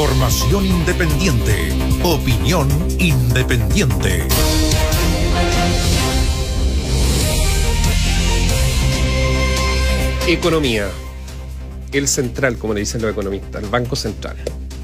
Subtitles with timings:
[0.00, 1.68] Información independiente.
[2.02, 2.66] Opinión
[2.98, 4.26] independiente.
[10.26, 10.88] Economía.
[11.92, 14.36] El central, como le dicen los economistas, el Banco Central.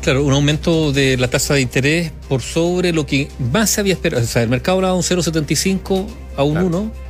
[0.02, 3.95] Claro, un aumento de la tasa de interés por sobre lo que más se había
[3.95, 4.23] esperado.
[4.23, 6.07] O sea, el mercado hablaba de un 0,75
[6.37, 6.67] a un Claro.
[6.67, 7.05] 1.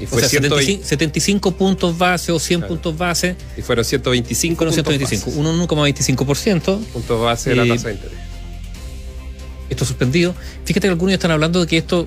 [0.00, 2.74] Y O fue sea, 120 75, 75 puntos base o 100 Claro.
[2.74, 3.36] puntos base.
[3.56, 5.38] y fueron 125 Fueron puntos 125, base.
[5.40, 6.78] un 1,25%.
[6.92, 8.18] puntos base de la tasa de interés.
[9.70, 10.34] Esto suspendido.
[10.64, 12.06] Fíjate que algunos están hablando de que esto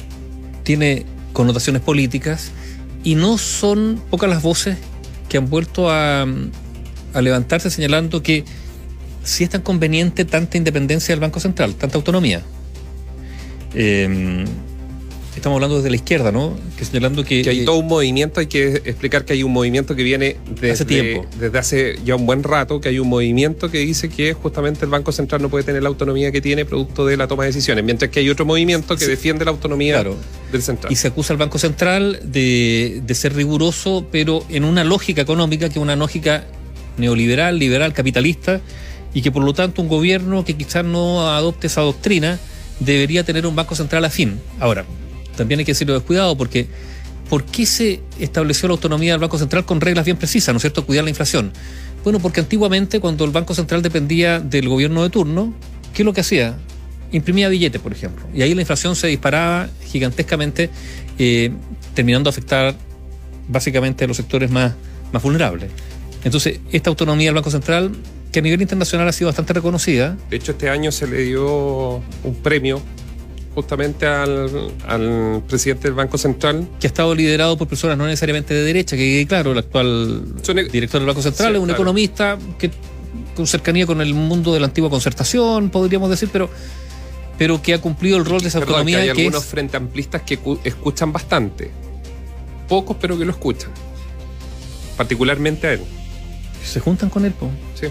[0.63, 2.51] tiene connotaciones políticas
[3.03, 4.77] y no son pocas las voces
[5.29, 6.21] que han vuelto a,
[7.13, 8.43] a levantarse señalando que
[9.23, 12.41] si es tan conveniente tanta independencia del Banco Central, tanta autonomía.
[13.73, 14.45] Eh,
[15.39, 16.57] estamos hablando desde la izquierda, ¿no?
[16.77, 19.51] Que señalando que, Que hay eh, todo un movimiento, hay que explicar que hay un
[19.53, 21.25] movimiento que viene desde, Hace tiempo.
[21.39, 24.91] desde hace ya un buen rato, que hay un movimiento que dice que justamente el
[24.91, 27.83] Banco Central no puede tener la autonomía que tiene producto de la toma de decisiones,
[27.83, 29.11] mientras que hay otro movimiento que Sí.
[29.11, 30.15] defiende la autonomía Claro.
[30.51, 30.91] del central.
[30.91, 35.67] Y se acusa al Banco Central de, de ser riguroso, pero en una lógica económica
[35.69, 36.45] que es una lógica
[36.97, 38.61] neoliberal, liberal, capitalista,
[39.13, 42.39] y que por lo tanto un gobierno que quizás no adopte esa doctrina
[42.79, 44.39] debería tener un Banco Central afín.
[44.59, 44.85] Ahora,
[45.37, 46.67] también hay que decirlo descuidado porque
[47.29, 50.61] ¿por qué se estableció la autonomía del Banco Central con reglas bien precisas, ¿no es
[50.61, 50.85] cierto?
[50.85, 51.51] Cuidar la inflación.
[52.03, 55.53] Bueno, porque antiguamente cuando el Banco Central dependía del gobierno de turno,
[55.93, 56.57] ¿qué es lo que hacía?
[57.11, 58.25] Imprimía billetes, por ejemplo.
[58.33, 60.69] Y ahí la inflación se disparaba gigantescamente,
[61.17, 61.51] eh,
[61.93, 62.75] terminando a afectar
[63.47, 64.73] básicamente a los sectores más,
[65.11, 65.69] más vulnerables.
[66.23, 67.91] Entonces, esta autonomía del Banco Central,
[68.31, 71.97] que a nivel internacional ha sido bastante reconocida, De hecho, este año se le dio
[72.23, 72.81] un premio
[73.57, 76.67] justamente al, al presidente del Banco Central.
[76.79, 80.63] que ha estado liderado por personas no necesariamente de derecha, que claro, el actual e-
[80.65, 81.81] director del Banco Central Sí, es un claro.
[81.81, 82.69] economista que
[83.35, 86.51] con cercanía con el mundo de la antigua concertación, podríamos decir, pero
[87.39, 89.49] pero que ha cumplido el rol de esa Perdón, que autonomía hay que, algunos es,
[89.49, 91.71] frente amplistas que cu- escuchan bastante.
[92.69, 93.71] Pocos, pero que lo escuchan.
[94.97, 95.81] Particularmente a él.
[96.63, 97.49] se juntan con él, po.
[97.73, 97.87] Sí.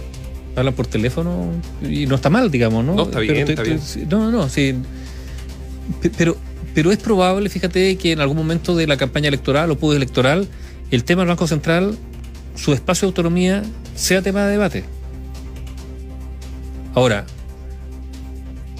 [0.55, 1.51] hablan por teléfono
[1.83, 2.95] y no está mal, digamos, ¿no?
[2.95, 3.63] No, está bien, Pero está
[3.97, 4.09] bien.
[4.09, 4.75] no, no, sí.
[6.03, 6.37] Pe- Pero,
[6.75, 10.47] pero es probable, fíjate, que en algún momento de la campaña electoral o electoral
[10.91, 11.97] el tema del Banco Central,
[12.55, 13.63] su espacio de autonomía,
[13.95, 14.85] sea tema de debate.
[16.95, 17.27] Ahora,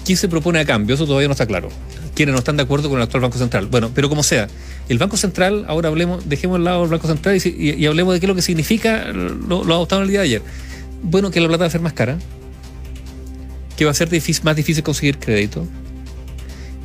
[0.05, 0.95] ¿quién se propone a cambio?
[0.95, 1.69] Eso todavía no está claro.
[2.15, 3.67] Quienes no están de acuerdo con el actual Banco Central.
[3.67, 4.47] Bueno, pero como sea,
[4.89, 8.25] el Banco Central, ahora hablemos, dejemos al lado el Banco Central y hablemos de qué
[8.25, 10.41] es lo que significa lo, lo adoptado el día de ayer.
[11.03, 12.17] Bueno, que la plata va a ser más cara,
[13.75, 15.67] que va a ser difícil- más difícil conseguir crédito,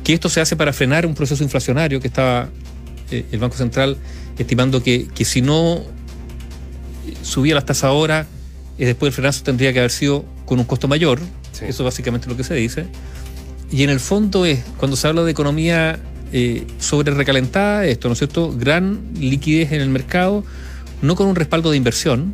[0.03, 2.49] que esto se hace para frenar un proceso inflacionario que estaba
[3.11, 3.97] eh, el Banco Central
[4.37, 5.83] estimando que, que si no
[7.21, 8.27] subía las tasas ahora,
[8.77, 11.19] eh, después el frenazo tendría que haber sido con un costo mayor.
[11.51, 11.65] Sí.
[11.67, 12.85] Eso es básicamente lo que se dice.
[13.71, 15.99] Y en el fondo es, cuando se habla de economía
[16.31, 18.53] eh, sobre recalentada, esto, ¿no es cierto?
[18.55, 20.43] Gran liquidez en el mercado,
[21.01, 22.33] no con un respaldo de inversión,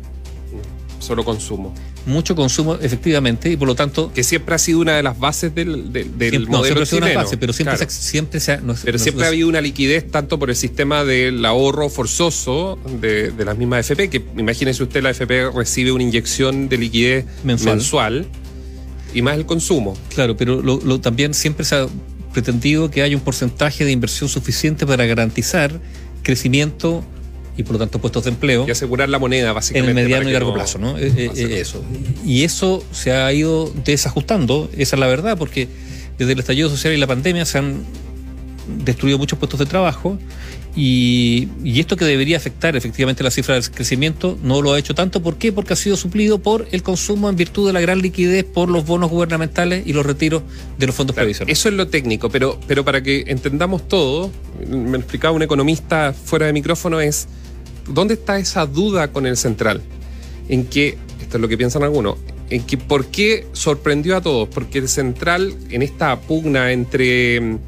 [1.00, 1.74] Solo consumo.
[2.06, 5.54] Mucho consumo efectivamente, y por lo tanto Que siempre ha sido una de las bases
[5.54, 7.20] del, del- del siempre, no, modelo siempre una chileno.
[7.24, 7.90] base, pero siempre, Claro.
[7.90, 10.48] se, siempre se ha, no Pero no siempre no ha habido una liquidez tanto por
[10.50, 15.50] el sistema del ahorro forzoso de, de las mismas FP, que imagínese usted la FP
[15.50, 17.76] recibe una inyección de liquidez Mensual.
[17.76, 18.26] mensual,
[19.12, 19.96] y más el consumo.
[20.14, 21.86] Claro, pero lo- lo- también siempre se ha
[22.32, 25.80] pretendido que haya un porcentaje de inversión suficiente para garantizar
[26.22, 27.04] crecimiento
[27.56, 29.90] y por lo tanto puestos de empleo Y asegurar la moneda, en básicamente.
[29.90, 30.96] el mediano y largo no- plazo, ¿no?
[30.98, 31.82] Eh, eh, eso.
[32.24, 35.68] Y eso se ha ido desajustando, esa es la verdad, porque
[36.18, 37.82] desde el estallido social y la pandemia se han
[38.84, 40.18] destruido muchos puestos de trabajo
[40.76, 44.94] y, y esto que debería afectar efectivamente la cifra del crecimiento no lo ha hecho
[44.94, 45.20] tanto.
[45.20, 45.50] ¿Por qué?
[45.52, 48.86] Porque ha sido suplido por el consumo en virtud de la gran liquidez por los
[48.86, 50.42] bonos gubernamentales y los retiros
[50.78, 51.58] de los fondos Claro, previsionales.
[51.58, 54.30] eso es lo técnico, pero, pero para que entendamos todo,
[54.68, 57.26] me lo explicaba un economista fuera de micrófono, es
[57.86, 59.82] ¿dónde está esa duda con el central?
[60.48, 62.16] En que, esto es lo que piensan algunos,
[62.50, 67.58] en que por qué sorprendió a todos, porque el central, en esta pugna entre,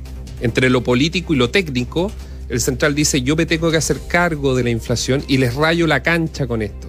[0.41, 2.11] entre lo político y lo técnico,
[2.49, 5.87] el central dice yo me tengo que hacer cargo de la inflación y les rayo
[5.87, 6.89] la cancha con esto.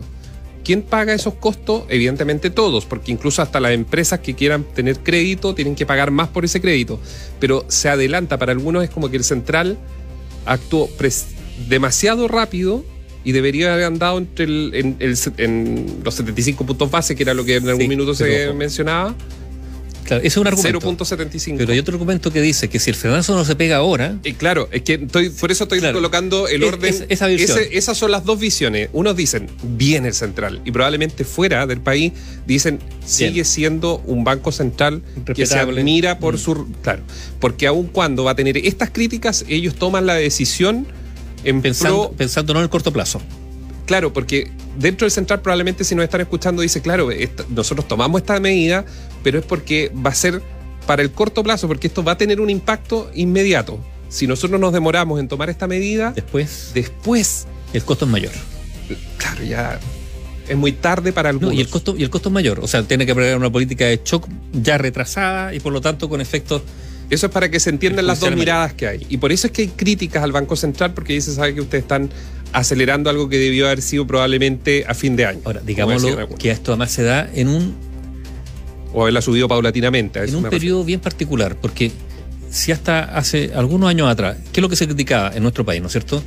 [0.64, 1.84] ¿Quién paga esos costos?
[1.90, 6.30] Evidentemente todos, porque incluso hasta las empresas que quieran tener crédito tienen que pagar más
[6.30, 7.02] por ese crédito.
[7.40, 9.78] Pero se adelanta, para algunos es como que el central
[10.46, 10.90] actuó
[11.68, 12.86] demasiado rápido
[13.24, 17.34] y debería haber andado entre el- en, el en los 75 puntos base, que era
[17.34, 18.56] lo que en algún Sí, minuto se ojo.
[18.56, 19.16] mencionaba,
[20.06, 20.80] Claro, ese es un argumento.
[20.82, 21.56] 0.75.
[21.60, 24.34] Pero hay otro argumento que dice que si el frenazo no se pega ahora, Y
[24.34, 25.98] claro, es que estoy, por eso estoy Claro.
[25.98, 26.94] colocando el orden.
[26.94, 27.58] es- esa visión.
[27.58, 28.90] Ese- esas son las dos visiones.
[28.92, 30.60] Unos dicen, bien el central.
[30.66, 32.12] Y probablemente fuera del país
[32.46, 35.04] dicen, sigue siendo un banco central
[35.34, 36.38] que se admira por Mm.
[36.38, 36.68] su.
[36.82, 37.04] Claro.
[37.40, 40.86] Porque aun cuando va a tener estas críticas, ellos toman la decisión
[41.44, 43.22] en pensando, pro pensando no en el corto plazo.
[43.86, 48.22] Claro, porque dentro del central probablemente si nos están escuchando dice, claro, esta- nosotros tomamos
[48.22, 48.86] esta medida,
[49.24, 50.42] pero es porque va a ser
[50.88, 53.80] para el corto plazo, porque esto va a tener un impacto inmediato.
[54.10, 58.32] Si nosotros nos demoramos en tomar esta medida, Después, después, el costo es mayor.
[59.18, 59.80] claro, ya
[60.48, 61.56] es muy tarde para No, algunos.
[61.56, 62.60] y el costo y el costo es mayor.
[62.60, 66.08] O sea, tiene que prever una política de shock ya retrasada y por lo tanto
[66.10, 66.62] con efectos.
[67.14, 69.06] Eso es para que se entiendan las dos miradas que hay.
[69.10, 71.84] Y por eso es que hay críticas al Banco Central, porque dice, sabe que ustedes
[71.84, 72.10] están
[72.52, 75.42] acelerando algo que debió haber sido probablemente a fin de año.
[75.44, 77.76] Ahora, digámoslo que esto además se da en un,
[78.94, 80.20] O haberla subido paulatinamente.
[80.20, 81.92] a en un periodo bien particular, porque
[82.50, 85.82] si hasta hace algunos años atrás, ¿qué es lo que se criticaba en nuestro país,
[85.82, 86.24] ¿no es cierto?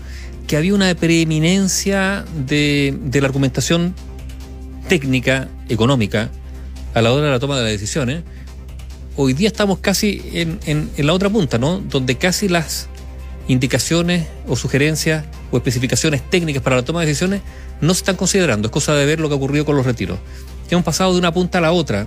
[0.47, 3.95] Que había una preeminencia de, de la argumentación
[4.89, 6.31] técnica, económica,
[6.95, 8.23] a la hora de la toma de las decisiones.
[9.17, 11.79] Hoy día estamos casi en, en- en la otra punta, ¿no?
[11.81, 12.89] Donde casi las
[13.49, 17.41] indicaciones o sugerencias o especificaciones técnicas para la toma de decisiones
[17.81, 18.67] no se están considerando.
[18.69, 20.19] Es cosa de ver lo que ha ocurrido con los retiros.
[20.71, 22.07] Hemos pasado de una punta a la otra.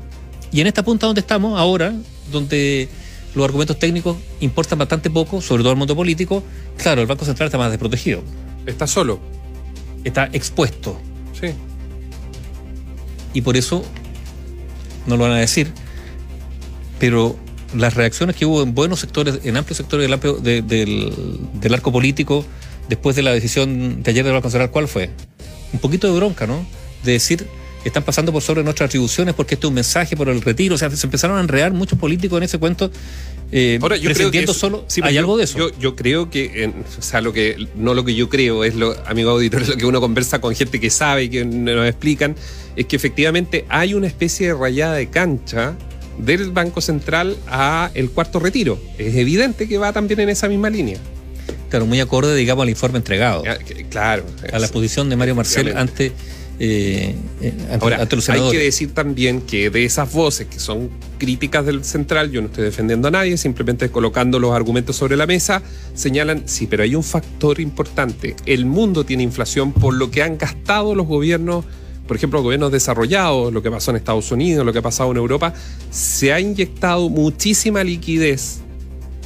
[0.51, 1.93] Y en esta punta donde estamos ahora,
[2.31, 2.89] donde
[3.35, 6.43] los argumentos técnicos importan bastante poco, sobre todo el mundo político,
[6.77, 8.21] claro, el Banco Central está más desprotegido.
[8.65, 9.19] Está solo.
[10.03, 10.99] Está expuesto.
[11.39, 11.47] Sí.
[13.33, 13.81] y por eso
[15.07, 15.71] no lo van a decir,
[16.99, 17.37] pero
[17.75, 21.13] las reacciones que hubo en buenos sectores, en amplios sectores del, amplio- de- del,
[21.53, 22.45] del arco político
[22.87, 25.09] después de la decisión de ayer del Banco Central, ¿cuál fue?
[25.73, 26.65] Un poquito de bronca, ¿no?
[27.03, 27.45] De decir,
[27.85, 30.77] están pasando por sobre nuestras atribuciones porque este es un mensaje por el retiro, o
[30.77, 32.89] sea, se empezaron a enredar muchos políticos en ese cuento,
[33.51, 35.57] eh, Ahora, yo creo que eso- solo, sí, hay yo- algo de eso.
[35.57, 38.73] Yo, yo creo que, en- o sea, lo que, no lo que yo creo, es
[38.75, 41.87] lo, amigo auditor, es lo que uno conversa con gente que sabe y que nos
[41.87, 42.35] explican,
[42.75, 45.75] es que efectivamente hay una especie de rayada de cancha
[46.19, 48.79] del Banco Central a el cuarto retiro.
[48.97, 50.97] Es evidente que va también en esa misma línea.
[51.69, 53.43] claro, muy acorde, digamos, al informe entregado,
[53.89, 54.25] Claro.
[54.51, 56.11] a la posición de Mario Marcel ante,
[56.59, 60.59] eh, eh, ante, Ahora, ante los hay que decir también que de esas voces que
[60.59, 65.15] son críticas del central, yo no estoy defendiendo a nadie, simplemente colocando los argumentos sobre
[65.15, 65.61] la mesa,
[65.93, 68.35] señalan, sí, pero hay un factor importante.
[68.45, 71.65] El mundo tiene inflación por lo que han gastado los gobiernos,
[72.09, 75.17] por ejemplo, gobiernos desarrollados, lo que pasó en Estados Unidos, lo que ha pasado en
[75.17, 75.53] Europa,
[75.91, 78.61] se ha inyectado muchísima liquidez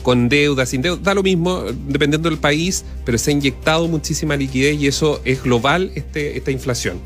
[0.04, 4.36] con deuda, sin deuda, da lo mismo dependiendo del país, pero se ha inyectado muchísima
[4.36, 6.98] liquidez y eso es global, este, esta inflación.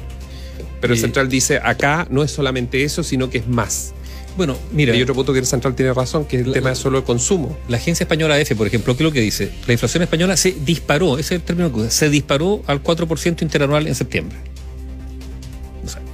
[0.82, 3.94] Pero el central dice, acá no es solamente eso, sino que es más.
[4.36, 6.70] Bueno, mira, Hay otro punto que el central tiene razón, que es el La- tema
[6.70, 7.56] de solo el consumo.
[7.70, 9.52] la agencia española EFE, por ejemplo, ¿qué es lo que dice?
[9.68, 13.44] La inflación española se disparó, ese es el término que usa, se disparó al 4%
[13.44, 14.38] interanual en septiembre.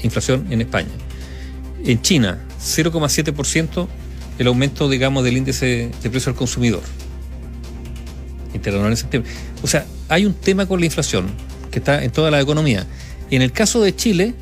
[0.03, 0.89] Inflación en España.
[1.85, 3.87] En China, 0,7%
[4.39, 6.81] el aumento, digamos, del índice de precio al consumidor.
[8.53, 9.31] Interanual en septiembre.
[9.61, 11.27] O sea, hay un tema con la inflación
[11.71, 12.85] que está en toda la economía.
[13.31, 14.33] En el caso de Chile,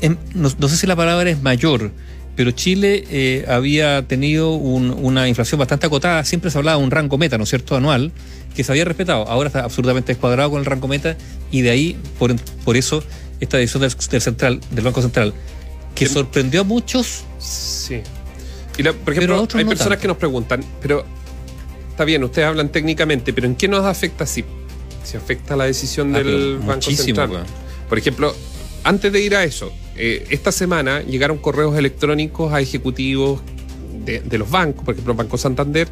[0.00, 1.92] em, no, sé si la palabra es mayor,
[2.36, 6.90] pero Chile eh, había tenido un- una inflación bastante acotada, siempre se hablaba de un
[6.90, 8.12] rango meta, ¿no es cierto?, anual,
[8.56, 9.28] que se había respetado.
[9.28, 11.16] Ahora está absolutamente descuadrado con el rango meta
[11.50, 13.02] y de ahí, por eso,
[13.40, 15.34] esta decisión del, del central, del Banco Central,
[15.94, 18.00] que sorprendió a muchos, Sí.
[18.76, 20.00] Y la- por Pero ejemplo, hay no personas tanto.
[20.02, 21.04] que nos preguntan, pero
[21.90, 24.44] está bien, ustedes hablan técnicamente, pero ¿en qué nos afecta si,
[25.04, 27.30] si afecta la decisión Ah, del Banco Central?
[27.30, 27.44] weón.
[27.88, 28.34] Por ejemplo,
[28.82, 33.40] antes de ir a eso, eh, esta semana llegaron correos electrónicos a ejecutivos
[34.04, 35.86] de, de los bancos, por ejemplo, Banco Santander,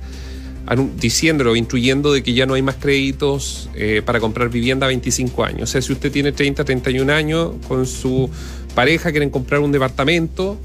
[0.97, 5.45] diciéndolo, instruyendo de que ya no hay más créditos eh, para comprar vivienda a 25
[5.45, 5.62] años.
[5.62, 8.31] O sea, si usted tiene 30, 31 años, con su
[8.75, 10.59] pareja quieren comprar un departamento,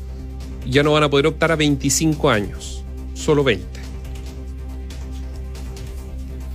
[0.69, 3.65] ya no van a poder optar a 25 años, solo 20.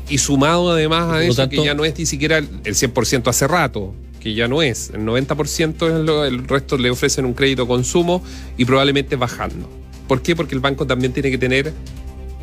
[0.09, 3.29] Y sumado además a eso, tanto- que ya no es ni siquiera el el 100%
[3.29, 4.91] hace rato, que ya no es.
[4.91, 8.23] El 90% es lo, el resto le ofrecen un crédito consumo
[8.57, 9.69] y probablemente bajando.
[10.07, 10.37] ¿Por qué?
[10.37, 11.73] Porque el banco también tiene que tener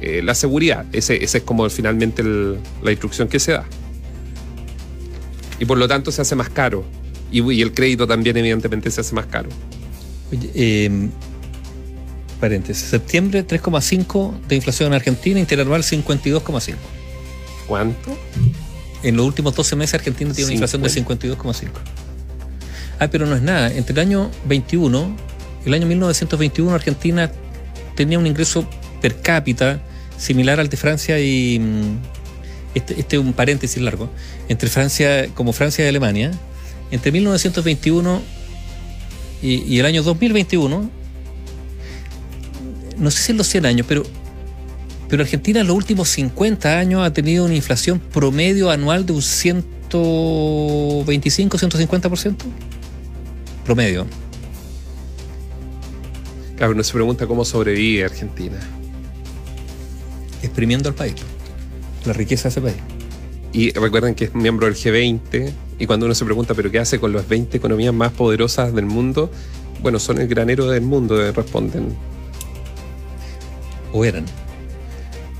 [0.02, 0.86] eh, la seguridad.
[0.94, 3.66] Ese, ese es como finalmente el- la instrucción que se da.
[5.60, 6.86] Y por lo tanto se hace más caro.
[7.32, 9.50] Y, y el crédito también evidentemente se hace más caro.
[10.32, 11.10] Oye, eh,
[12.40, 16.76] paréntesis, septiembre 3,5 de inflación en Argentina, interanual 52,5.
[17.68, 18.18] ¿Cuánto?
[19.04, 21.70] En los últimos 12 meses Argentina tiene una inflación de 52,5.
[23.00, 23.72] Ah, pero no es nada.
[23.74, 25.16] Entre el año 21
[25.66, 27.32] el año 1921 Argentina
[27.96, 28.68] tenía un ingreso
[29.02, 29.82] per cápita
[30.20, 31.98] similar al de Francia y mm,
[32.76, 34.12] este, este es un paréntesis largo
[34.48, 36.32] entre Francia como Francia y Alemania
[36.92, 38.22] entre 1921
[39.42, 40.90] y, el año 2021
[42.98, 44.04] no sé si en los 100 años pero
[45.08, 49.24] pero Argentina en los últimos 50 años ha tenido una inflación promedio anual de un
[49.24, 52.36] 125, 150%.
[53.66, 54.06] Promedio.
[56.58, 58.60] Claro, uno se pregunta cómo sobrevive Argentina.
[60.42, 61.16] Exprimiendo al país.
[62.06, 62.76] La riqueza de ese país.
[63.52, 67.00] Y recuerden que es miembro del G20 y cuando uno se pregunta, ¿pero qué hace
[67.00, 69.32] con las 20 economías más poderosas del mundo?
[69.82, 71.96] Bueno, son el granero del mundo, responden.
[73.92, 74.26] O eran.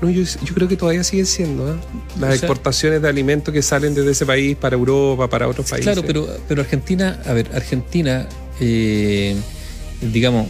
[0.00, 1.72] No, yo, yo creo que todavía siguen siendo.
[1.74, 1.76] ¿eh?
[1.76, 5.68] Las O sea- exportaciones de alimentos que salen desde ese país para Europa, para otros
[5.70, 5.84] países.
[5.92, 8.26] Claro, pero, pero Argentina, a ver, Argentina,
[8.60, 9.36] eh,
[10.00, 10.48] digamos,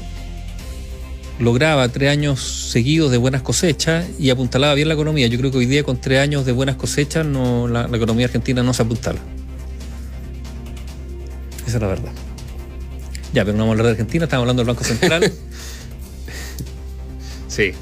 [1.40, 5.26] lograba tres años seguidos de buenas cosechas y apuntalaba bien la economía.
[5.26, 8.26] Yo creo que hoy día con tres años de buenas cosechas no, la, la economía
[8.26, 9.18] argentina no se apuntala.
[11.66, 12.12] Esa es la verdad.
[13.32, 15.32] Ya, pero no vamos a hablar de Argentina, estamos hablando del Banco Central.
[17.48, 17.72] Sí.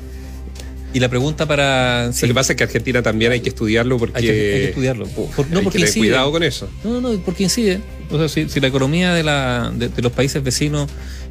[0.95, 2.11] y la pregunta para...
[2.13, 4.17] sí, Lo que pasa es que Argentina también hay que estudiarlo porque.
[4.19, 5.07] Hay que- hay que estudiarlo.
[5.07, 6.01] Por- no, hay porque que tener incide.
[6.09, 6.69] cuidado con eso.
[6.83, 7.81] No, no, no, porque incide.
[8.11, 10.89] O sea, si, si la economía de, la, de, de los países vecinos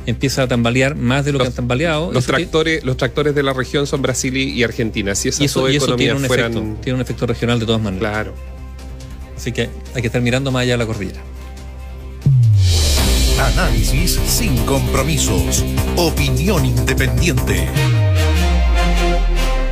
[0.07, 3.53] empieza a tambalear más de lo que han tambaleado, Los tractores, los tractores de la
[3.53, 5.13] región son Brasil y Argentina.
[5.13, 6.51] Si esas y eso, dos y eso tiene, un fueran.
[6.51, 8.09] efecto, tiene un efecto regional de todas maneras.
[8.11, 8.33] Claro.
[9.35, 11.21] Así que hay que estar mirando más allá de la cordillera.
[13.53, 15.63] Análisis sin compromisos.
[15.97, 17.67] Opinión independiente.